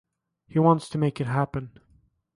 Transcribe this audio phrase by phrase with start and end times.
[0.47, 1.79] He wants to make it happen.